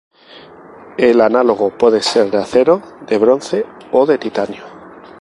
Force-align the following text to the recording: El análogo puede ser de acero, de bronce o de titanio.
El 0.97 1.21
análogo 1.21 1.77
puede 1.77 2.01
ser 2.01 2.31
de 2.31 2.37
acero, 2.39 2.81
de 3.05 3.19
bronce 3.19 3.67
o 3.91 4.07
de 4.07 4.17
titanio. 4.17 4.63